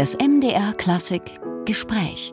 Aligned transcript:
Das 0.00 0.16
MDR 0.16 0.72
Klassik 0.78 1.20
Gespräch. 1.66 2.32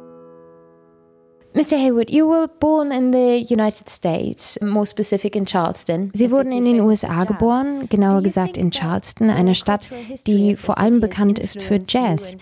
Mr. 1.53 1.75
Haywood, 1.75 2.09
you 2.09 2.25
were 2.25 2.47
born 2.47 2.93
in 2.93 3.11
the 3.11 3.45
United 3.53 3.89
States, 3.89 4.57
more 4.61 4.85
specific 4.85 5.35
in 5.35 5.45
Charleston. 5.45 6.09
Sie 6.13 6.31
wurden 6.31 6.53
in 6.53 6.63
den 6.63 6.79
USA 6.79 7.25
geboren, 7.25 7.89
genauer 7.89 8.21
gesagt 8.21 8.55
in 8.55 8.71
Charleston, 8.71 9.29
einer 9.29 9.53
Stadt, 9.53 9.89
die 10.25 10.55
vor 10.55 10.77
allem 10.77 11.01
bekannt 11.01 11.39
ist 11.39 11.61
für 11.61 11.81
Jazz. 11.85 12.37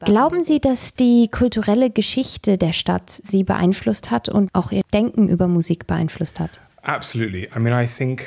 Glauben 0.00 0.42
Sie, 0.42 0.60
dass 0.60 0.94
die 0.94 1.28
kulturelle 1.28 1.90
Geschichte 1.90 2.56
der 2.56 2.72
Stadt 2.72 3.10
Sie 3.10 3.44
beeinflusst 3.44 4.10
hat 4.10 4.30
und 4.30 4.48
auch 4.54 4.72
Ihr 4.72 4.80
Denken 4.94 5.28
über 5.28 5.46
Musik 5.46 5.86
beeinflusst 5.86 6.40
hat? 6.40 6.62
Absolutely. 6.80 7.50
I 7.54 7.58
mean, 7.58 7.78
I 7.78 7.86
think 7.86 8.24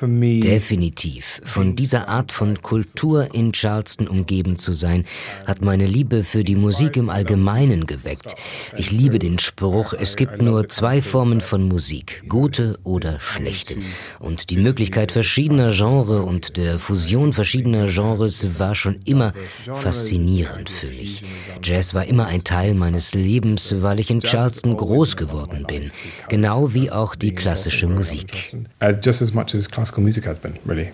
Definitiv. 0.00 1.40
Von 1.44 1.76
dieser 1.76 2.08
Art 2.08 2.32
von 2.32 2.60
Kultur 2.62 3.34
in 3.34 3.52
Charleston 3.52 4.06
umgeben 4.08 4.56
zu 4.56 4.72
sein, 4.72 5.04
hat 5.46 5.62
meine 5.62 5.86
Liebe 5.86 6.24
für 6.24 6.44
die 6.44 6.56
Musik 6.56 6.96
im 6.96 7.10
Allgemeinen 7.10 7.86
geweckt. 7.86 8.34
Ich 8.76 8.90
liebe 8.90 9.18
den 9.18 9.38
Spruch, 9.38 9.92
es 9.92 10.16
gibt 10.16 10.42
nur 10.42 10.68
zwei 10.68 11.02
Formen 11.02 11.40
von 11.40 11.66
Musik, 11.68 12.24
gute 12.28 12.78
oder 12.84 13.20
schlechte. 13.20 13.76
Und 14.20 14.50
die 14.50 14.56
Möglichkeit 14.56 15.12
verschiedener 15.12 15.72
Genres 15.72 16.24
und 16.24 16.56
der 16.56 16.78
Fusion 16.78 17.32
verschiedener 17.32 17.86
Genres 17.86 18.58
war 18.58 18.74
schon 18.74 19.00
immer 19.04 19.32
faszinierend 19.72 20.70
für 20.70 20.88
mich. 20.88 21.24
Jazz 21.62 21.94
war 21.94 22.04
immer 22.04 22.26
ein 22.26 22.44
Teil 22.44 22.74
meines 22.74 23.14
Lebens, 23.14 23.74
weil 23.78 24.00
ich 24.00 24.10
in 24.10 24.20
Charleston 24.20 24.76
groß 24.76 25.16
geworden 25.16 25.64
bin. 25.66 25.90
Genau 26.28 26.74
wie 26.74 26.90
auch 26.90 27.14
die 27.14 27.34
klassische 27.34 27.86
Musik. 27.86 28.56
Just 29.02 29.22
as 29.22 29.32
much 29.32 29.54
as 29.54 29.67
classical 29.70 30.02
music 30.02 30.24
has 30.24 30.38
been, 30.38 30.58
really. 30.64 30.90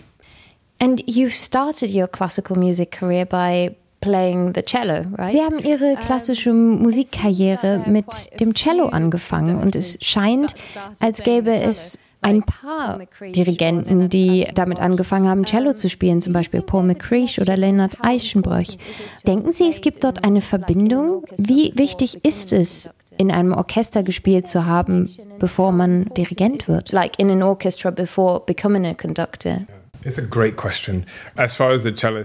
And 0.81 1.03
you've 1.07 1.35
started 1.35 1.91
your 1.91 2.09
classical 2.09 2.57
music 2.57 2.91
career 2.91 3.25
by 3.25 3.77
playing 4.01 4.53
the 4.55 4.63
cello, 4.63 5.07
right? 5.17 5.33
Sie 5.33 5.41
haben 5.41 5.59
Ihre 5.59 5.97
klassische 5.97 6.53
Musikkarriere 6.53 7.85
mit 7.87 8.07
dem 8.39 8.55
Cello 8.55 8.89
angefangen 8.89 9.61
und 9.61 9.75
es 9.75 9.99
scheint, 10.03 10.55
als 11.01 11.23
gäbe 11.23 11.53
es 11.53 11.99
ein 12.21 12.43
paar 12.43 13.01
Dirigenten, 13.21 14.09
die 14.09 14.47
damit 14.55 14.79
angefangen 14.79 15.29
haben, 15.29 15.45
Cello 15.45 15.75
zu 15.75 15.89
spielen, 15.89 16.21
zum 16.21 16.33
Beispiel 16.33 16.63
Paul 16.63 16.85
McCreesh 16.85 17.39
oder 17.39 17.57
Leonard 17.57 17.99
Eichenbröch. 18.03 18.79
Denken 19.27 19.53
Sie, 19.53 19.69
es 19.69 19.81
gibt 19.81 20.05
dort 20.05 20.25
eine 20.25 20.41
Verbindung? 20.41 21.25
Wie 21.37 21.73
wichtig 21.77 22.25
ist 22.25 22.53
es, 22.53 22.89
in 23.17 23.31
einem 23.31 23.53
Orchester 23.53 24.03
gespielt 24.03 24.47
zu 24.47 24.67
haben, 24.67 25.11
bevor 25.39 25.73
man 25.73 26.07
Dirigent 26.17 26.69
wird. 26.69 26.93
Like 26.93 27.19
in 27.19 27.31
an 27.31 27.43
orchestra 27.43 27.91
before 27.91 28.41
becoming 28.47 28.87
a 28.87 28.95
conductor. 28.95 29.67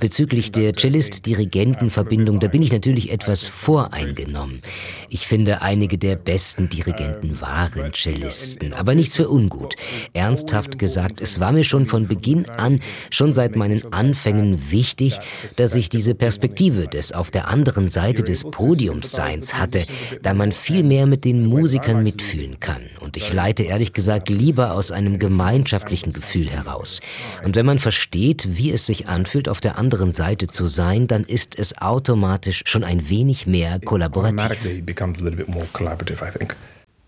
Bezüglich 0.01 0.51
der 0.51 0.73
Cellist-Dirigenten-Verbindung, 0.73 2.41
da 2.41 2.49
bin 2.49 2.61
ich 2.61 2.73
natürlich 2.73 3.09
etwas 3.09 3.47
voreingenommen. 3.47 4.61
Ich 5.07 5.27
finde, 5.27 5.61
einige 5.61 5.97
der 5.97 6.17
besten 6.17 6.67
Dirigenten 6.67 7.39
waren 7.39 7.93
Cellisten, 7.93 8.73
aber 8.73 8.95
nichts 8.95 9.15
für 9.15 9.29
ungut. 9.29 9.75
Ernsthaft 10.11 10.77
gesagt, 10.77 11.21
es 11.21 11.39
war 11.39 11.53
mir 11.53 11.63
schon 11.63 11.85
von 11.85 12.05
Beginn 12.07 12.49
an, 12.49 12.81
schon 13.11 13.31
seit 13.31 13.55
meinen 13.55 13.93
Anfängen 13.93 14.71
wichtig, 14.71 15.17
dass 15.55 15.73
ich 15.73 15.87
diese 15.87 16.15
Perspektive 16.15 16.87
des 16.87 17.13
auf 17.13 17.31
der 17.31 17.47
anderen 17.47 17.89
Seite 17.89 18.23
des 18.23 18.43
Podiumsseins 18.43 19.53
hatte, 19.53 19.85
da 20.21 20.33
man 20.33 20.51
viel 20.51 20.83
mehr 20.83 21.05
mit 21.05 21.23
den 21.23 21.45
Musikern 21.45 22.03
mitfühlen 22.03 22.59
kann. 22.59 22.81
Und 22.99 23.15
ich 23.15 23.31
leite 23.31 23.63
ehrlich 23.63 23.93
gesagt 23.93 24.27
lieber 24.27 24.73
aus 24.73 24.91
einem 24.91 25.17
gemeinschaftlichen 25.17 26.11
Gefühl 26.11 26.49
heraus. 26.49 26.99
Und 27.45 27.55
wenn 27.55 27.68
man 27.69 27.77
versteht, 27.77 28.57
wie 28.57 28.71
es 28.71 28.87
sich 28.87 29.07
anfühlt, 29.07 29.47
auf 29.47 29.61
der 29.61 29.77
anderen 29.77 30.11
Seite 30.11 30.47
zu 30.47 30.65
sein, 30.65 31.05
dann 31.05 31.23
ist 31.23 31.59
es 31.59 31.79
automatisch 31.79 32.63
schon 32.65 32.83
ein 32.83 33.09
wenig 33.09 33.45
mehr 33.45 33.79
kollaborativ. 33.79 34.81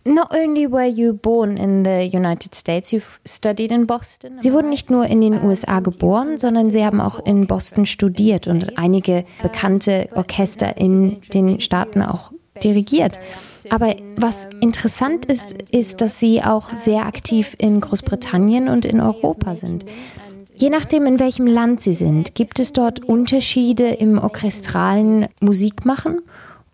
Not 0.03 0.31
only 0.31 0.71
were 0.71 0.87
you 0.87 1.13
born 1.13 1.57
in 1.57 1.83
the 1.83 2.15
United 2.15 2.53
States, 2.53 2.91
you 2.91 3.01
studied 3.27 3.71
in 3.71 3.87
Boston. 3.87 4.39
Sie 4.39 4.53
wurden 4.53 4.69
nicht 4.69 4.91
nur 4.91 5.07
in 5.07 5.21
den 5.21 5.43
USA 5.43 5.79
geboren, 5.79 6.37
sondern 6.37 6.69
sie 6.69 6.85
haben 6.85 7.01
auch 7.01 7.25
in 7.25 7.47
Boston 7.47 7.87
studiert 7.87 8.45
und 8.45 8.77
einige 8.77 9.25
bekannte 9.41 10.09
Orchester 10.13 10.77
in 10.77 11.21
den 11.33 11.59
Staaten 11.59 12.03
auch 12.03 12.31
dirigiert. 12.63 13.19
Aber 13.69 13.95
was 14.15 14.47
interessant 14.59 15.25
ist, 15.25 15.55
ist, 15.71 16.01
dass 16.01 16.19
sie 16.19 16.43
auch 16.43 16.71
sehr 16.71 17.05
aktiv 17.07 17.55
in 17.57 17.81
Großbritannien 17.81 18.69
und 18.69 18.85
in 18.85 18.99
Europa 19.01 19.55
sind. 19.55 19.85
Je 20.61 20.69
nachdem, 20.69 21.07
in 21.07 21.19
welchem 21.19 21.47
Land 21.47 21.81
Sie 21.81 21.91
sind, 21.91 22.35
gibt 22.35 22.59
es 22.59 22.71
dort 22.71 23.03
Unterschiede 23.03 23.93
im 23.93 24.19
orchestralen 24.19 25.25
Musikmachen? 25.39 26.21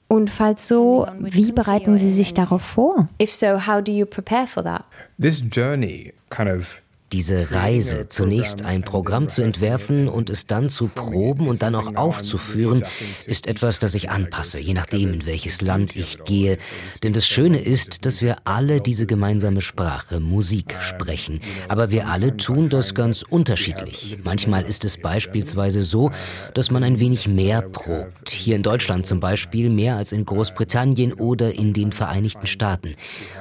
Und 0.10 0.30
falls 0.30 0.68
so, 0.68 1.08
wie 1.20 1.54
bereiten 1.54 1.98
Sie 1.98 2.12
sich 2.12 2.34
darauf 2.34 2.62
vor? 2.62 3.08
If 3.22 3.34
so, 3.34 3.66
how 3.66 3.82
do 3.82 3.94
you 3.94 4.06
prepare 4.06 4.46
for 4.46 4.62
that? 4.62 4.84
This 5.18 5.42
journey 5.50 6.14
kind 6.30 6.50
of 6.50 6.82
diese 7.14 7.52
Reise, 7.52 8.10
zunächst 8.10 8.66
ein 8.66 8.84
Programm 8.84 9.30
zu 9.30 9.42
entwerfen 9.42 10.10
und 10.10 10.30
es 10.30 10.46
dann 10.46 10.70
zu 10.70 10.88
proben 10.90 11.48
und 11.48 11.62
dann 11.62 11.74
auch 11.76 11.96
aufzuführen, 11.96 12.84
ist 13.26 13.48
etwas, 13.48 13.80
das 13.80 13.96
ich 13.96 14.10
anpasse, 14.10 14.60
je 14.60 14.74
nachdem, 14.74 15.14
in 15.14 15.26
welches 15.26 15.62
Land 15.62 15.96
ich 15.96 16.24
gehe. 16.26 16.58
Denn 17.04 17.14
das 17.14 17.26
Schöne 17.26 17.60
ist, 17.60 18.06
dass 18.06 18.22
wir 18.22 18.36
alle 18.44 18.82
diese 18.82 19.06
gemeinsame 19.06 19.62
Sprache, 19.62 20.20
Musik, 20.20 20.76
sprechen. 20.80 21.40
Aber 21.70 21.92
wir 21.92 22.10
alle 22.10 22.36
tun 22.36 22.70
das 22.70 22.94
ganz 22.94 23.22
unterschiedlich. 23.22 24.20
Manchmal 24.24 24.64
ist 24.64 24.84
es 24.84 24.98
beispielsweise 24.98 25.84
so, 25.84 26.12
dass 26.54 26.72
man 26.72 26.84
ein 26.84 27.00
wenig 27.00 27.28
mehr 27.28 27.62
probt. 27.62 28.30
Hier 28.30 28.58
in 28.58 28.64
Deutschland 28.64 29.06
zum 29.06 29.22
Beispiel 29.22 29.70
mehr 29.70 29.96
als 29.96 30.12
in 30.12 30.26
Großbritannien 30.26 31.14
oder 31.14 31.54
in 31.54 31.74
den 31.74 31.94
Vereinigten 31.94 32.48
Staaten. 32.48 32.96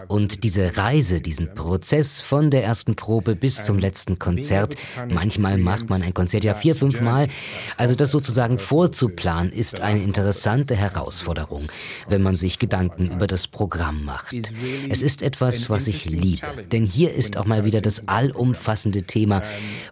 Und 0.07 0.45
diese 0.45 0.77
Reise, 0.77 1.21
diesen 1.21 1.53
Prozess 1.55 2.21
von 2.21 2.51
der 2.51 2.63
ersten 2.63 2.95
Probe 2.95 3.35
bis 3.35 3.56
bis 3.57 3.65
zum 3.65 3.79
letzten 3.79 4.19
Konzert. 4.19 4.75
Manchmal 5.09 5.59
macht 5.59 5.89
man 5.89 6.03
ein 6.03 6.15
Konzert 6.15 6.45
ja 6.45 6.55
vier, 6.55 6.77
fünf 6.77 7.01
Mal. 7.01 7.29
Also 7.77 7.95
das 7.95 8.11
sozusagen 8.11 8.59
vorzuplanen 8.59 9.53
ist 9.53 9.81
eine 9.81 10.03
interessante 10.03 10.77
Herausforderung, 10.77 11.65
wenn 12.09 12.23
man 12.23 12.37
sich 12.37 12.59
Gedanken 12.59 13.11
über 13.11 13.27
das 13.27 13.47
Programm 13.47 14.05
macht. 14.05 14.35
Es 14.89 15.03
ist 15.03 15.23
etwas, 15.23 15.71
was 15.71 15.87
ich 15.87 16.05
liebe, 16.07 16.65
denn 16.71 16.85
hier 16.85 17.13
ist 17.13 17.37
auch 17.37 17.47
mal 17.47 17.65
wieder 17.65 17.81
das 17.81 18.07
allumfassende 18.09 19.03
Thema 19.05 19.43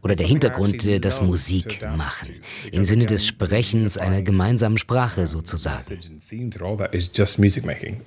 oder 0.02 0.16
der 0.16 0.26
Hintergrund, 0.26 0.84
äh, 0.84 1.00
das 1.00 1.22
Musik 1.22 1.82
machen. 1.96 2.28
Im 2.70 2.84
Sinne 2.84 3.06
des 3.06 3.26
Sprechens 3.26 3.96
einer 3.96 4.22
gemeinsamen 4.22 4.78
Sprache 4.78 5.26
sozusagen. 5.26 5.98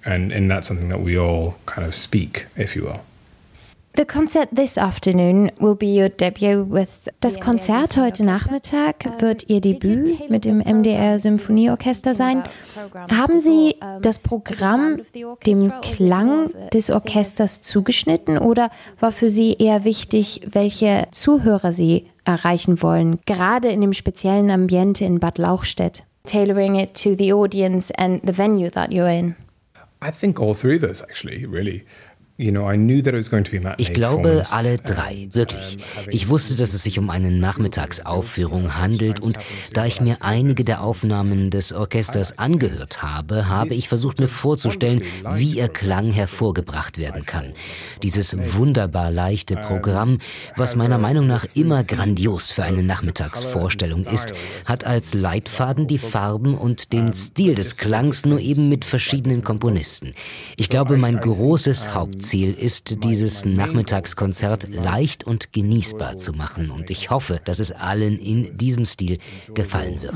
And, 0.04 0.34
and 0.34 0.50
that's 0.50 0.68
something 0.68 0.90
that 0.90 1.04
we 1.04 1.18
all 1.18 1.56
kind 1.66 1.88
of 1.88 1.96
speak, 1.96 2.48
if 2.58 2.76
you 2.76 2.84
will. 2.84 3.00
The 3.98 4.06
concert 4.06 4.50
this 4.52 4.78
afternoon 4.78 5.52
will 5.60 5.74
be 5.74 5.88
your 5.88 6.10
debut 6.10 6.70
with 6.70 7.10
Das 7.20 7.40
Konzert 7.40 7.98
heute 7.98 8.24
Nachmittag 8.24 9.20
wird 9.20 9.50
Ihr 9.50 9.60
Debüt 9.60 10.30
mit 10.30 10.46
dem 10.46 10.60
MDR 10.60 11.18
Symphonieorchester 11.18 12.14
sein. 12.14 12.44
Haben 13.10 13.40
Sie 13.40 13.74
das 14.04 14.20
Programm 14.20 15.02
dem 15.48 15.74
Klang 15.82 16.52
des 16.72 16.92
Orchesters 16.92 17.62
zugeschnitten 17.62 18.38
oder 18.38 18.70
war 19.00 19.12
für 19.12 19.32
Sie 19.32 19.56
eher 19.56 19.84
wichtig, 19.84 20.42
welche 20.46 21.08
Zuhörer 21.10 21.72
Sie 21.72 22.06
erreichen 22.24 22.84
wollen, 22.84 23.18
gerade 23.26 23.70
in 23.70 23.82
dem 23.82 23.94
speziellen 23.94 24.52
Ambiente 24.52 25.06
in 25.06 25.20
Bad 25.20 25.40
Lauchstädt? 25.40 26.04
Tailoring 26.24 26.76
it 26.76 26.94
to 27.02 27.16
the 27.16 27.34
audience 27.34 27.92
and 27.98 28.22
the 28.28 28.38
venue 28.38 28.70
that 28.70 28.92
you're 28.92 29.10
in. 29.12 29.36
I 30.00 30.12
think 30.12 30.40
all 30.40 30.54
three 30.54 30.76
of 30.76 30.82
those 30.82 31.02
actually, 31.02 31.48
really. 31.48 31.84
Ich 33.80 33.94
glaube 33.94 34.44
alle 34.52 34.78
drei, 34.78 35.28
wirklich. 35.32 35.80
Ich 36.08 36.30
wusste, 36.30 36.56
dass 36.56 36.74
es 36.76 36.84
sich 36.84 37.00
um 37.00 37.10
eine 37.10 37.32
Nachmittagsaufführung 37.32 38.76
handelt 38.76 39.20
und 39.20 39.40
da 39.74 39.88
ich 39.88 40.02
mir 40.02 40.18
einige 40.22 40.64
der 40.64 40.82
Aufnahmen 40.82 41.50
des 41.50 41.74
Orchesters 41.74 42.38
angehört 42.38 43.02
habe, 43.02 43.48
habe 43.50 43.74
ich 43.74 43.90
versucht 43.90 44.20
mir 44.20 44.28
vorzustellen, 44.28 45.02
wie 45.34 45.54
ihr 45.54 45.68
Klang 45.68 46.12
hervorgebracht 46.12 47.00
werden 47.00 47.26
kann. 47.26 47.54
Dieses 48.04 48.38
wunderbar 48.54 49.10
leichte 49.10 49.56
Programm, 49.56 50.20
was 50.56 50.76
meiner 50.76 51.00
Meinung 51.00 51.26
nach 51.26 51.48
immer 51.56 51.84
grandios 51.84 52.52
für 52.52 52.64
eine 52.64 52.84
Nachmittagsvorstellung 52.84 54.04
ist, 54.04 54.34
hat 54.66 54.84
als 54.86 55.16
Leitfaden 55.16 55.88
die 55.88 55.98
Farben 55.98 56.54
und 56.54 56.94
den 56.94 57.14
Stil 57.14 57.56
des 57.56 57.78
Klangs 57.78 58.26
nur 58.28 58.40
eben 58.40 58.70
mit 58.70 58.86
verschiedenen 58.86 59.44
Komponisten. 59.44 60.14
Ich 60.56 60.70
glaube, 60.70 60.98
mein 60.98 61.20
großes 61.20 61.96
Haupt 61.96 62.27
Ziel 62.28 62.54
ist, 62.54 63.04
dieses 63.04 63.46
Nachmittagskonzert 63.46 64.68
leicht 64.70 65.24
und 65.24 65.54
genießbar 65.54 66.18
zu 66.18 66.34
machen. 66.34 66.72
Und 66.72 66.90
ich 66.90 67.10
hoffe, 67.10 67.40
dass 67.44 67.60
es 67.60 67.72
allen 67.72 68.20
in 68.20 68.58
diesem 68.58 68.86
Stil 68.86 69.18
gefallen 69.54 70.02
wird. 70.02 70.14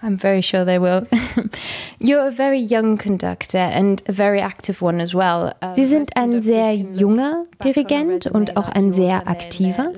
I'm 0.00 0.16
very 0.16 0.42
sure 0.42 0.64
they 0.64 0.78
will. 0.78 1.06
You're 1.98 2.28
a 2.28 2.30
very 2.30 2.60
young 2.60 2.98
conductor 2.98 3.58
and 3.58 4.00
a 4.08 4.12
very 4.12 4.40
active 4.40 4.80
one 4.80 5.00
as 5.00 5.12
well. 5.12 5.54
Uh, 5.60 5.74
Sie 5.74 5.84
sind 5.84 6.16
ein 6.16 6.40
sehr 6.40 6.72
junger 6.74 7.46
Dirigent 7.64 8.26
und 8.26 8.56
auch 8.56 8.68
ein 8.68 8.92
sehr 8.92 9.26
aktiver. 9.26 9.92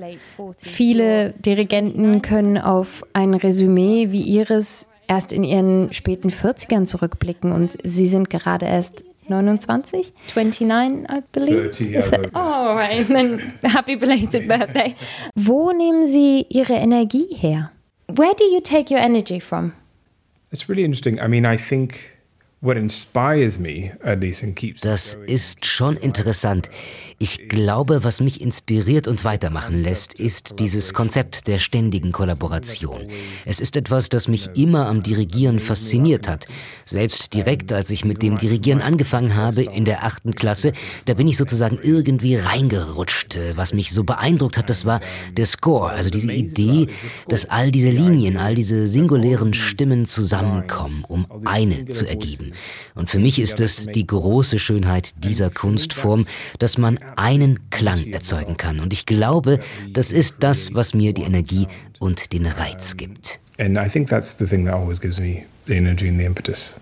Viele 0.57 1.33
Dirigenten 1.33 2.23
können 2.23 2.57
auf 2.57 3.05
ein 3.13 3.35
Resümee 3.35 4.11
wie 4.11 4.21
ihres 4.21 4.87
erst 5.11 5.33
in 5.33 5.43
ihren 5.43 5.91
späten 5.91 6.29
40ern 6.29 6.85
zurückblicken 6.85 7.51
und 7.51 7.77
Sie 7.83 8.05
sind 8.05 8.29
gerade 8.29 8.65
erst 8.65 9.03
29? 9.27 10.13
29, 10.35 11.05
I 11.09 11.21
believe. 11.33 11.63
30 11.63 11.89
years 11.89 12.13
old. 12.13 12.31
Oh, 12.33 12.75
right. 12.75 13.05
Then 13.07 13.53
happy 13.63 13.97
belated 13.97 14.47
birthday. 14.47 14.95
Wo 15.35 15.73
nehmen 15.73 16.05
Sie 16.05 16.45
Ihre 16.49 16.75
Energie 16.75 17.35
her? 17.41 17.71
Where 18.07 18.33
do 18.35 18.45
you 18.45 18.61
take 18.61 18.93
your 18.93 19.01
energy 19.01 19.41
from? 19.41 19.73
It's 20.51 20.69
really 20.69 20.85
interesting. 20.85 21.19
I 21.19 21.27
mean, 21.27 21.45
I 21.45 21.57
think 21.57 21.99
Das 24.81 25.17
ist 25.25 25.65
schon 25.65 25.97
interessant. 25.97 26.69
Ich 27.17 27.49
glaube, 27.49 28.03
was 28.03 28.21
mich 28.21 28.39
inspiriert 28.39 29.07
und 29.07 29.25
weitermachen 29.25 29.81
lässt, 29.81 30.13
ist 30.13 30.59
dieses 30.59 30.93
Konzept 30.93 31.47
der 31.47 31.57
ständigen 31.57 32.11
Kollaboration. 32.11 33.07
Es 33.45 33.59
ist 33.61 33.75
etwas, 33.77 34.09
das 34.09 34.27
mich 34.27 34.49
immer 34.55 34.85
am 34.85 35.01
Dirigieren 35.01 35.57
fasziniert 35.57 36.27
hat. 36.27 36.45
Selbst 36.85 37.33
direkt, 37.33 37.73
als 37.73 37.89
ich 37.89 38.05
mit 38.05 38.21
dem 38.21 38.37
Dirigieren 38.37 38.81
angefangen 38.81 39.35
habe 39.35 39.63
in 39.63 39.83
der 39.83 40.03
achten 40.03 40.35
Klasse, 40.35 40.73
da 41.05 41.15
bin 41.15 41.27
ich 41.27 41.37
sozusagen 41.37 41.79
irgendwie 41.81 42.35
reingerutscht. 42.35 43.39
Was 43.55 43.73
mich 43.73 43.91
so 43.91 44.03
beeindruckt 44.03 44.57
hat, 44.57 44.69
das 44.69 44.85
war 44.85 44.99
der 45.35 45.47
Score, 45.47 45.89
also 45.89 46.11
diese 46.11 46.31
Idee, 46.31 46.89
dass 47.27 47.49
all 47.49 47.71
diese 47.71 47.89
Linien, 47.89 48.37
all 48.37 48.53
diese 48.53 48.85
singulären 48.85 49.55
Stimmen 49.55 50.05
zusammenkommen, 50.05 51.03
um 51.07 51.25
eine 51.45 51.87
zu 51.87 52.07
ergeben. 52.07 52.50
Und 52.95 53.09
für 53.09 53.19
mich 53.19 53.39
ist 53.39 53.59
es 53.59 53.85
die 53.85 54.05
große 54.05 54.59
Schönheit 54.59 55.13
dieser 55.23 55.49
Kunstform, 55.49 56.25
dass 56.59 56.77
man 56.77 56.99
einen 57.15 57.69
Klang 57.69 58.05
erzeugen 58.07 58.57
kann. 58.57 58.79
Und 58.79 58.93
ich 58.93 59.05
glaube, 59.05 59.59
das 59.93 60.11
ist 60.11 60.37
das, 60.39 60.73
was 60.73 60.93
mir 60.93 61.13
die 61.13 61.23
Energie 61.23 61.67
und 61.99 62.33
den 62.33 62.45
Reiz 62.45 62.97
gibt. 62.97 63.39
And 63.57 63.77
I 63.77 63.87
think 63.87 64.09
that's 64.09 64.37
the 64.37 64.45
thing 64.45 64.65
that 64.65 64.73
always 64.73 64.99
gives 64.99 65.19
me 65.19 65.43
the 65.67 65.75
energy 65.75 66.07
and 66.07 66.17
the 66.17 66.25
impetus. 66.25 66.75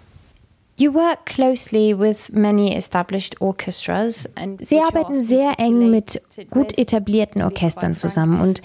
You 0.79 0.93
work 0.93 1.25
closely 1.25 1.93
with 1.93 2.31
many 2.31 2.73
established 2.73 3.41
orchestras. 3.41 4.29
Sie 4.59 4.79
arbeiten 4.79 5.25
sehr 5.25 5.59
eng 5.59 5.91
mit 5.91 6.21
gut 6.51 6.77
etablierten 6.77 7.41
Orchestern 7.41 7.97
zusammen 7.97 8.39
und 8.39 8.61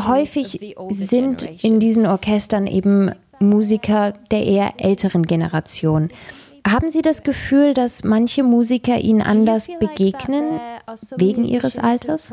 häufig 0.00 0.74
sind 0.88 1.46
in 1.62 1.78
diesen 1.78 2.06
Orchestern 2.06 2.66
eben 2.66 3.10
Musiker 3.38 4.14
der 4.30 4.46
eher 4.46 4.72
älteren 4.78 5.26
Generation. 5.26 6.08
Haben 6.66 6.90
Sie 6.90 7.02
das 7.02 7.22
Gefühl, 7.22 7.74
dass 7.74 8.04
manche 8.04 8.42
Musiker 8.42 8.98
Ihnen 8.98 9.22
anders 9.22 9.66
begegnen 9.78 10.60
wegen 11.16 11.44
Ihres 11.44 11.78
Alters? 11.78 12.32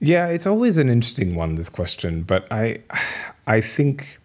Yeah, 0.00 0.28
it's 0.28 0.46
always 0.46 0.76
an 0.76 0.88
interesting 0.88 1.36
one, 1.36 1.54
this 1.54 1.70
question, 1.70 2.24
but 2.26 2.44
I, 2.50 2.80
I 3.46 3.62
think 3.62 4.20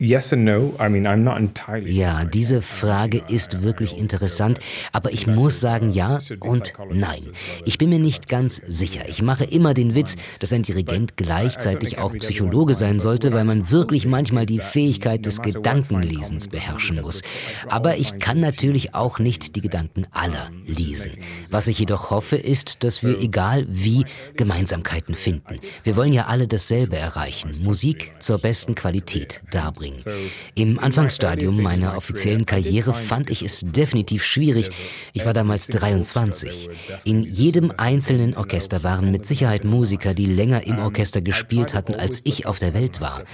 Yes 0.00 0.32
and 0.32 0.44
no. 0.44 0.74
I 0.78 0.88
mean, 0.88 1.08
I'm 1.08 1.24
not 1.24 1.38
entirely 1.38 1.90
Ja, 1.90 2.24
diese 2.24 2.62
Frage 2.62 3.20
ist 3.26 3.64
wirklich 3.64 3.98
interessant, 3.98 4.60
aber 4.92 5.12
ich 5.12 5.26
muss 5.26 5.58
sagen 5.58 5.90
ja 5.90 6.20
und 6.38 6.72
nein. 6.92 7.24
Ich 7.64 7.78
bin 7.78 7.90
mir 7.90 7.98
nicht 7.98 8.28
ganz 8.28 8.62
sicher. 8.64 9.08
Ich 9.08 9.22
mache 9.22 9.42
immer 9.42 9.74
den 9.74 9.96
Witz, 9.96 10.14
dass 10.38 10.52
ein 10.52 10.62
Dirigent 10.62 11.16
gleichzeitig 11.16 11.98
auch 11.98 12.12
Psychologe 12.12 12.76
sein 12.76 13.00
sollte, 13.00 13.32
weil 13.32 13.44
man 13.44 13.72
wirklich 13.72 14.06
manchmal 14.06 14.46
die 14.46 14.60
Fähigkeit 14.60 15.26
des 15.26 15.42
Gedankenlesens 15.42 16.46
beherrschen 16.46 17.00
muss. 17.00 17.22
Aber 17.68 17.96
ich 17.96 18.20
kann 18.20 18.38
natürlich 18.38 18.94
auch 18.94 19.18
nicht 19.18 19.56
die 19.56 19.62
Gedanken 19.62 20.06
aller 20.12 20.50
lesen. 20.64 21.10
Was 21.50 21.66
ich 21.66 21.80
jedoch 21.80 22.10
hoffe, 22.10 22.36
ist, 22.36 22.84
dass 22.84 23.02
wir 23.02 23.20
egal 23.20 23.66
wie 23.68 24.04
Gemeinsamkeiten 24.36 25.16
finden. 25.16 25.58
Wir 25.82 25.96
wollen 25.96 26.12
ja 26.12 26.26
alle 26.26 26.46
dasselbe 26.46 26.96
erreichen, 26.96 27.64
Musik 27.64 28.12
zur 28.20 28.38
besten 28.38 28.76
Qualität 28.76 29.42
darbringen 29.50 29.87
bringen. 29.90 30.30
Im 30.54 30.78
Anfangsstadium 30.78 31.60
meiner 31.62 31.96
offiziellen 31.96 32.46
Karriere 32.46 32.92
fand 32.92 33.30
ich 33.30 33.42
es 33.42 33.60
definitiv 33.64 34.24
schwierig. 34.24 34.70
Ich 35.12 35.24
war 35.24 35.32
damals 35.32 35.66
23. 35.68 36.68
In 37.04 37.22
jedem 37.22 37.72
einzelnen 37.76 38.36
Orchester 38.36 38.82
waren 38.82 39.10
mit 39.10 39.26
Sicherheit 39.26 39.64
Musiker, 39.64 40.14
die 40.14 40.26
länger 40.26 40.66
im 40.66 40.78
Orchester 40.78 41.20
gespielt 41.20 41.74
hatten, 41.74 41.94
als 41.94 42.20
ich 42.24 42.46
auf 42.46 42.58
der 42.58 42.74
Welt 42.74 43.00
war. 43.00 43.24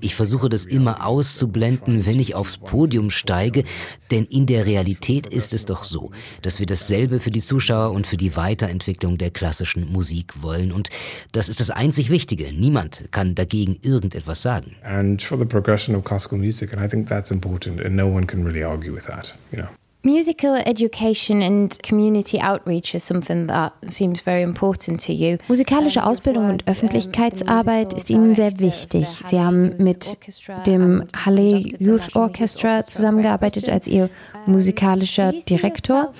Ich 0.00 0.14
versuche 0.14 0.48
das 0.48 0.64
immer 0.64 1.06
auszublenden, 1.06 2.06
wenn 2.06 2.20
ich 2.20 2.34
aufs 2.34 2.56
Podium 2.56 3.10
steige, 3.10 3.64
denn 4.10 4.24
in 4.24 4.46
der 4.46 4.66
Realität 4.66 5.26
ist 5.26 5.52
es 5.52 5.64
doch 5.64 5.84
so, 5.84 6.10
dass 6.42 6.58
wir 6.58 6.66
dasselbe 6.66 7.20
für 7.20 7.30
die 7.30 7.42
Zuschauer 7.42 7.92
und 7.92 8.06
für 8.06 8.16
die 8.16 8.36
Weiterentwicklung 8.36 9.18
der 9.18 9.30
klassischen 9.30 9.90
Musik 9.90 10.42
wollen. 10.42 10.72
Und 10.72 10.90
das 11.32 11.48
ist 11.48 11.60
das 11.60 11.70
einzig 11.70 12.10
Wichtige. 12.10 12.52
Niemand 12.52 13.08
kann 13.10 13.34
dagegen 13.34 13.78
irgendetwas 13.82 14.42
sagen. 14.42 14.76
and 14.84 15.22
for 15.22 15.36
the 15.36 15.44
progression 15.44 15.94
of 15.94 16.03
classical 16.04 16.38
music, 16.38 16.72
and 16.72 16.80
I 16.80 16.88
think 16.88 17.08
that's 17.08 17.30
important, 17.30 17.80
and 17.80 17.96
no 17.96 18.06
one 18.06 18.26
can 18.26 18.44
really 18.44 18.62
argue 18.62 18.92
with 18.92 19.06
that. 19.06 19.34
You 19.50 19.58
know. 19.58 19.68
Musical 20.06 20.56
education 20.66 21.40
and 21.40 21.82
community 21.82 22.38
outreach 22.38 22.94
is 22.94 23.02
something 23.02 23.46
that 23.46 23.72
seems 23.88 24.20
very 24.20 24.42
important 24.42 25.00
to 25.00 25.14
you. 25.14 25.38
Musikalische 25.48 26.04
Ausbildung 26.04 26.50
und 26.50 26.68
Öffentlichkeitsarbeit 26.68 27.94
ist 27.94 28.10
Ihnen 28.10 28.34
sehr 28.34 28.60
wichtig. 28.60 29.08
Sie 29.24 29.40
haben 29.40 29.78
mit 29.78 30.18
dem 30.66 31.04
Halle 31.16 31.64
Youth 31.78 32.14
Orchestra 32.14 32.82
zusammengearbeitet 32.82 33.70
als 33.70 33.88
Ihr 33.88 34.10
musikalischer 34.44 35.32
Direktor. 35.32 36.12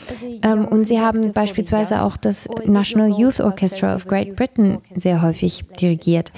Ähm, 0.42 0.64
und 0.64 0.86
Sie 0.86 0.98
haben 0.98 1.32
beispielsweise 1.32 2.00
auch 2.00 2.16
das 2.16 2.48
National 2.64 3.10
Youth 3.10 3.40
Orchestra 3.40 3.94
of 3.94 4.06
Great 4.06 4.34
Britain 4.34 4.78
sehr 4.94 5.20
häufig 5.20 5.62
dirigiert. 5.78 6.32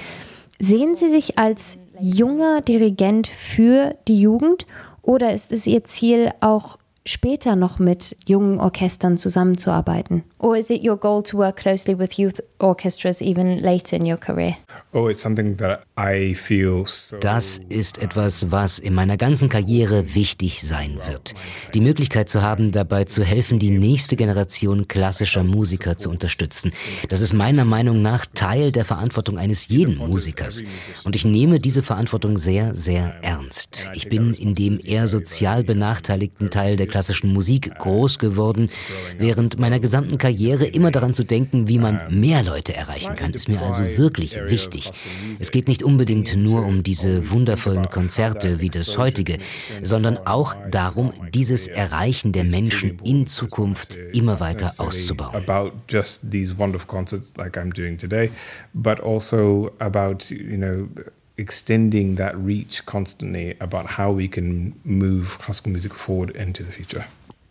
Sehen 0.58 0.96
Sie 0.96 1.10
sich 1.10 1.38
als 1.38 1.78
junger 2.00 2.60
Dirigent 2.60 3.26
für 3.26 3.94
die 4.08 4.20
Jugend 4.20 4.66
oder 5.02 5.32
ist 5.32 5.52
es 5.52 5.66
Ihr 5.66 5.84
Ziel, 5.84 6.30
auch 6.40 6.78
später 7.04 7.56
noch 7.56 7.78
mit 7.78 8.16
jungen 8.26 8.58
Orchestern 8.58 9.18
zusammenzuarbeiten? 9.18 10.24
Or 10.46 10.56
is 10.56 10.70
it 10.70 10.84
your 10.84 10.96
goal 10.96 11.24
to 11.24 11.36
work 11.36 11.56
closely 11.56 11.98
with 11.98 12.20
youth 12.20 12.40
orchestras 12.60 13.20
even 13.20 13.60
later 13.62 13.96
in 13.96 14.06
your 14.06 14.16
career? 14.16 14.56
Oh, 14.94 15.08
it's 15.08 15.20
something 15.20 15.56
that 15.56 15.82
I 15.98 16.34
feel 16.34 16.86
so. 16.86 17.16
Das 17.18 17.58
ist 17.68 17.98
etwas, 17.98 18.48
was 18.52 18.78
in 18.78 18.94
meiner 18.94 19.16
ganzen 19.16 19.48
Karriere 19.48 20.14
wichtig 20.14 20.62
sein 20.62 21.00
wird. 21.04 21.34
Die 21.74 21.80
Möglichkeit 21.80 22.28
zu 22.28 22.42
haben, 22.42 22.70
dabei 22.70 23.06
zu 23.06 23.24
helfen, 23.24 23.58
die 23.58 23.72
nächste 23.72 24.14
Generation 24.14 24.86
klassischer 24.86 25.42
Musiker 25.42 25.98
zu 25.98 26.10
unterstützen. 26.10 26.70
Das 27.08 27.20
ist 27.20 27.32
meiner 27.32 27.64
Meinung 27.64 28.00
nach 28.00 28.24
Teil 28.32 28.70
der 28.70 28.84
Verantwortung 28.84 29.38
eines 29.38 29.66
jeden 29.66 29.96
Musikers. 29.96 30.62
Und 31.02 31.16
ich 31.16 31.24
nehme 31.24 31.58
diese 31.58 31.82
Verantwortung 31.82 32.36
sehr, 32.36 32.72
sehr 32.72 33.16
ernst. 33.20 33.90
Ich 33.94 34.08
bin 34.08 34.32
in 34.32 34.54
dem 34.54 34.78
eher 34.78 35.08
sozial 35.08 35.64
benachteiligten 35.64 36.50
Teil 36.50 36.76
der 36.76 36.86
klassischen 36.86 37.32
Musik 37.32 37.76
groß 37.78 38.20
geworden. 38.20 38.70
Während 39.18 39.58
meiner 39.58 39.80
gesamten 39.80 40.18
Karriere 40.18 40.35
immer 40.44 40.90
daran 40.90 41.14
zu 41.14 41.24
denken, 41.24 41.68
wie 41.68 41.78
man 41.78 42.00
mehr 42.10 42.42
Leute 42.42 42.74
erreichen 42.74 43.14
kann, 43.14 43.32
ist 43.32 43.48
mir 43.48 43.60
also 43.60 43.84
wirklich 43.96 44.36
wichtig. 44.36 44.90
Es 45.38 45.50
geht 45.50 45.68
nicht 45.68 45.82
unbedingt 45.82 46.36
nur 46.36 46.64
um 46.64 46.82
diese 46.82 47.30
wundervollen 47.30 47.88
Konzerte 47.90 48.60
wie 48.60 48.68
das 48.68 48.96
heutige, 48.98 49.38
sondern 49.82 50.18
auch 50.18 50.54
darum, 50.70 51.12
dieses 51.32 51.66
Erreichen 51.66 52.32
der 52.32 52.44
Menschen 52.44 52.98
in 53.04 53.26
Zukunft 53.26 53.98
immer 54.12 54.40
weiter 54.40 54.74
auszubauen. 54.78 55.34
About 55.34 55.72
just 55.88 56.30
these 56.30 56.56
wonderful 56.56 56.86
concerts 56.86 57.32
like 57.36 57.56
I'm 57.56 57.72
doing 57.72 57.96
today, 57.98 58.30
but 58.74 59.00
also 59.00 59.70
about, 59.78 60.30
you 60.30 60.56
know, 60.56 60.88
extending 61.36 62.16
that 62.16 62.34
reach 62.36 62.84
constantly 62.86 63.56
about 63.60 63.98
how 63.98 64.10
we 64.10 64.28
can 64.28 64.74
move 64.84 65.38
classical 65.38 65.70
music 65.70 65.94
forward 65.94 66.30
into 66.30 66.62
the 66.62 66.72
future. 66.72 67.04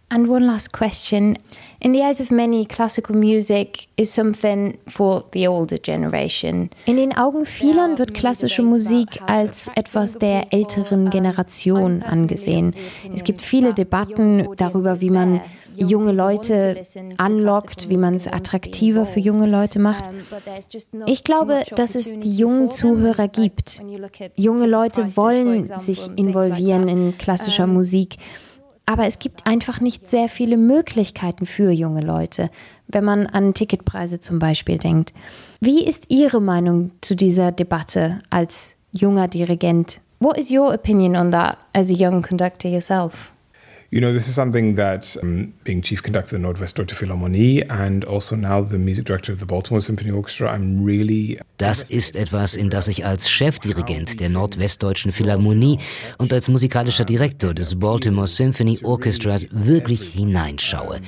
And 0.08 0.30
one 0.30 0.46
last 0.46 0.72
question. 0.72 1.36
In 1.80 1.92
the 1.92 2.04
eyes 2.04 2.22
of 2.22 2.30
many, 2.30 2.66
classical 2.66 3.16
music 3.16 3.88
is 3.98 4.14
something 4.14 4.78
for 4.88 5.24
the 5.34 5.48
older 5.48 5.78
generation. 5.80 6.70
In 6.86 6.98
den 6.98 7.18
Augen 7.18 7.46
vieler 7.46 7.98
wird 7.98 8.14
klassische 8.14 8.62
Musik 8.62 9.20
als 9.26 9.68
etwas 9.76 10.20
der 10.20 10.54
älteren 10.54 11.10
Generation 11.10 12.04
angesehen. 12.04 12.76
Es 13.14 13.24
gibt 13.24 13.42
viele 13.42 13.74
Debatten 13.74 14.48
darüber, 14.58 15.02
wie 15.02 15.10
man 15.10 15.42
junge 15.76 16.12
Leute 16.12 16.82
anlockt, 17.18 17.90
wie 17.90 17.98
man 17.98 18.16
es 18.16 18.28
attraktiver 18.28 19.06
für 19.06 19.20
junge 19.20 19.48
Leute 19.48 19.80
macht. 19.80 20.06
Ich 21.06 21.24
glaube, 21.24 21.64
dass 21.76 21.96
es 21.96 22.18
die 22.20 22.32
jungen 22.32 22.72
Zuhörer 22.72 23.28
gibt. 23.28 23.82
Junge 24.36 24.68
Leute 24.68 25.18
wollen 25.18 25.78
sich 25.80 26.08
involvieren 26.16 26.88
in 26.88 27.18
klassischer 27.18 27.68
Musik. 27.68 28.18
Aber 28.86 29.08
es 29.08 29.20
gibt 29.20 29.48
einfach 29.48 29.82
nicht 29.82 30.08
sehr 30.08 30.30
viele 30.30 30.58
Möglichkeiten 30.58 31.46
für 31.46 31.72
junge 31.72 32.02
Leute, 32.02 32.52
wenn 32.88 33.04
man 33.04 33.26
an 33.26 33.54
Ticketpreise 33.54 34.22
zum 34.22 34.38
Beispiel 34.40 34.78
denkt. 34.78 35.14
Wie 35.60 35.84
ist 35.84 36.06
Ihre 36.10 36.40
Meinung 36.40 36.92
zu 37.02 37.16
dieser 37.16 37.52
Debatte 37.52 38.20
als 38.30 38.76
junger 38.96 39.28
Dirigent. 39.28 40.00
What 40.20 40.38
is 40.38 40.50
your 40.50 40.74
opinion 40.74 41.16
on 41.16 41.32
that 41.32 41.58
as 41.74 41.92
a 41.92 41.94
young 41.94 42.22
conductor 42.22 42.70
yourself? 42.70 43.32
You 43.92 44.02
know, 44.02 44.12
this 44.12 44.28
is 44.28 44.34
something 44.34 44.76
that 44.76 45.16
um, 45.22 45.54
being 45.64 45.82
chief 45.82 46.02
conductor 46.02 46.36
of 46.36 46.42
the 46.42 46.48
Nordwestdeutsche 46.48 46.96
Philharmonie 46.96 47.64
and 47.70 48.04
also 48.04 48.36
now 48.36 48.62
the 48.62 48.80
music 48.80 49.06
director 49.06 49.32
of 49.32 49.40
the 49.40 49.46
Baltimore 49.46 49.80
Symphony 49.80 50.12
Orchestra, 50.12 50.50
I'm 50.50 50.84
really 50.84 51.40
Das 51.58 51.84
ist 51.84 52.16
etwas, 52.16 52.56
in 52.56 52.70
das 52.70 52.88
ich 52.88 53.06
als 53.06 53.30
Chefdirigent 53.30 54.20
der 54.20 54.30
Nordwestdeutschen 54.30 55.12
Philharmonie 55.12 55.78
und 56.18 56.34
als 56.34 56.48
musikalischer 56.48 57.06
Direktor 57.06 57.54
des 57.54 57.76
Baltimore 57.80 58.28
Symphony 58.28 58.80
Orchestras 58.84 59.46
wirklich 59.52 60.02
hineinschaue. 60.02 61.00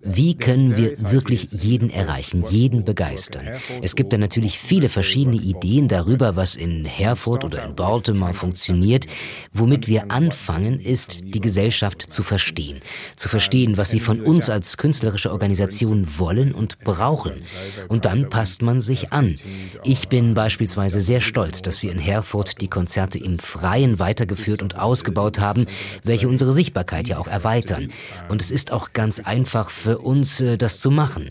Wie 0.00 0.36
können 0.36 0.76
wir 0.76 0.92
wirklich 1.10 1.50
jeden 1.50 1.90
erreichen, 1.90 2.44
jeden 2.48 2.84
begeistern? 2.84 3.48
Es 3.82 3.96
gibt 3.96 4.12
da 4.12 4.18
natürlich 4.18 4.56
viele 4.56 4.88
verschiedene 4.88 5.36
Ideen 5.36 5.88
darüber, 5.88 6.36
was 6.36 6.54
in 6.54 6.84
Herford 6.84 7.42
oder 7.42 7.64
in 7.64 7.74
Baltimore 7.74 8.32
funktioniert. 8.32 9.06
Womit 9.52 9.88
wir 9.88 10.12
anfangen, 10.12 10.78
ist, 10.78 11.22
die 11.34 11.40
Gesellschaft 11.40 12.00
zu 12.12 12.22
verstehen. 12.22 12.78
Zu 13.16 13.28
verstehen, 13.28 13.76
was 13.76 13.90
sie 13.90 13.98
von 13.98 14.20
uns 14.20 14.48
als 14.48 14.76
künstlerische 14.76 15.32
Organisation 15.32 16.06
wollen 16.16 16.54
und 16.54 16.78
brauchen. 16.78 17.42
Und 17.88 18.04
dann 18.04 18.30
passt 18.30 18.62
man 18.62 18.78
sich 18.78 19.12
an. 19.12 19.34
Ich 19.82 20.08
bin 20.08 20.34
beispielsweise 20.34 21.00
sehr 21.00 21.20
stolz, 21.20 21.60
dass 21.60 21.82
wir 21.82 21.90
in 21.90 21.98
Herford 21.98 22.60
die 22.60 22.68
Konzerte 22.68 23.18
im 23.18 23.40
Freien 23.40 23.98
weitergeführt 23.98 24.62
und 24.62 24.78
ausgebaut 24.78 25.40
haben, 25.40 25.66
welche 26.04 26.28
unsere 26.28 26.52
Sichtbarkeit 26.52 27.08
ja 27.08 27.18
auch 27.18 27.26
erweitern. 27.26 27.90
Und 28.28 28.40
es 28.42 28.52
ist 28.52 28.72
auch 28.72 28.92
ganz 28.92 29.18
einfach 29.18 29.70
für 29.70 29.87
für 29.88 30.00
uns, 30.00 30.38
äh, 30.42 30.58
das 30.58 30.80
zu 30.80 30.90
machen. 30.90 31.30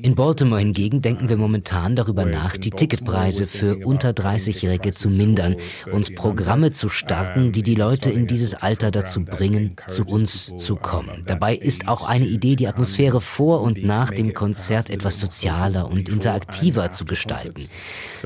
In 0.00 0.14
Baltimore 0.14 0.62
hingegen 0.62 1.02
denken 1.02 1.28
wir 1.28 1.36
momentan 1.36 1.94
darüber 1.94 2.24
nach, 2.24 2.56
die 2.56 2.70
Ticketpreise 2.70 3.46
für 3.46 3.84
unter 3.84 4.12
30-Jährige 4.12 4.92
zu 4.92 5.10
mindern 5.10 5.56
und 5.92 6.14
Programme 6.14 6.70
zu 6.70 6.88
starten, 6.88 7.52
die 7.52 7.62
die 7.62 7.74
Leute 7.74 8.10
in 8.10 8.26
dieses 8.26 8.54
Alter 8.54 8.90
dazu 8.90 9.26
bringen, 9.26 9.76
zu 9.88 10.06
uns 10.06 10.50
zu 10.56 10.76
kommen. 10.76 11.24
Dabei 11.26 11.54
ist 11.54 11.86
auch 11.86 12.08
eine 12.08 12.24
Idee, 12.24 12.56
die 12.56 12.66
Atmosphäre 12.66 13.20
vor 13.20 13.60
und 13.60 13.84
nach 13.84 14.10
dem 14.10 14.32
Konzert 14.32 14.88
etwas 14.88 15.20
sozialer 15.20 15.90
und 15.90 16.08
interaktiver 16.08 16.92
zu 16.92 17.04
gestalten. 17.04 17.68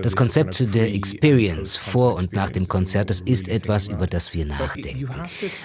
Das 0.01 0.15
Konzept 0.15 0.77
der 0.77 0.95
Experience 0.95 1.77
vor 1.77 2.15
und 2.15 2.33
nach 2.33 2.51
dem 2.51 2.69
Konzert, 2.69 3.11
das 3.11 3.21
ist 3.21 3.49
etwas, 3.49 3.89
über 3.89 4.07
das 4.07 4.33
wir 4.33 4.47
nachdenken. 4.47 5.09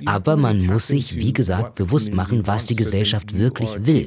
Aber 0.06 0.38
man 0.38 0.66
muss 0.66 0.88
sich, 0.88 1.16
wie 1.16 1.34
gesagt, 1.34 1.76
bewusst 1.76 2.14
machen, 2.14 2.48
was 2.48 2.66
die 2.66 2.76
Gesellschaft 2.76 3.38
wirklich 3.38 3.86
will 3.86 4.07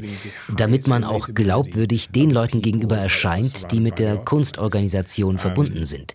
damit 0.56 0.86
man 0.86 1.04
auch 1.04 1.28
glaubwürdig 1.34 2.10
den 2.10 2.30
Leuten 2.30 2.62
gegenüber 2.62 2.96
erscheint, 2.96 3.72
die 3.72 3.80
mit 3.80 3.98
der 3.98 4.16
Kunstorganisation 4.16 5.38
verbunden 5.38 5.84
sind. 5.84 6.14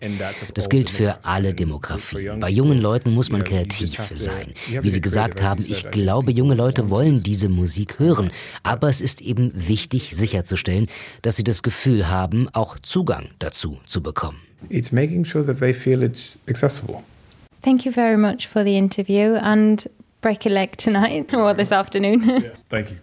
Das 0.54 0.68
gilt 0.68 0.90
für 0.90 1.24
alle 1.24 1.54
Demografien. 1.54 2.40
Bei 2.40 2.50
jungen 2.50 2.78
Leuten 2.78 3.12
muss 3.12 3.30
man 3.30 3.44
kreativ 3.44 4.00
sein. 4.14 4.52
Wie 4.80 4.90
Sie 4.90 5.00
gesagt 5.00 5.42
haben, 5.42 5.64
ich 5.66 5.90
glaube, 5.90 6.32
junge 6.32 6.54
Leute 6.54 6.90
wollen 6.90 7.22
diese 7.22 7.48
Musik 7.48 7.98
hören, 7.98 8.30
aber 8.62 8.88
es 8.88 9.00
ist 9.00 9.20
eben 9.20 9.52
wichtig 9.54 10.14
sicherzustellen, 10.14 10.88
dass 11.22 11.36
sie 11.36 11.44
das 11.44 11.62
Gefühl 11.62 12.08
haben, 12.08 12.48
auch 12.52 12.78
Zugang 12.78 13.30
dazu 13.38 13.78
zu 13.86 14.02
bekommen. 14.02 14.38
It's 14.68 14.92
making 14.92 15.24
sure 15.24 15.44
that 15.44 15.60
they 15.60 15.72
feel 15.72 16.02
it's 16.02 16.38
accessible. 16.48 17.02
Thank 17.62 17.84
you 17.84 17.92
very 17.92 18.16
much 18.16 18.48
for 18.48 18.64
the 18.64 18.76
interview 18.76 19.34
and 19.34 19.88
break 20.20 20.46
a 20.46 20.48
leg 20.48 20.76
tonight 20.76 21.32
or 21.34 21.54
this 21.54 21.72
afternoon. 21.72 22.22
yeah, 22.28 22.50
thank 22.68 22.90
you. 22.90 22.96